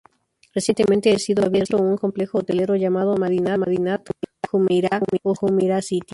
Recientemente 0.55 1.11
ha 1.13 1.19
sido 1.19 1.45
abierto 1.45 1.77
un 1.77 1.95
complejo 1.95 2.39
hotelero 2.39 2.75
llamado 2.75 3.17
Madinat 3.17 4.01
Jumeirah, 4.49 4.99
o 5.21 5.35
"Jumeirah 5.35 5.83
City,". 5.83 6.07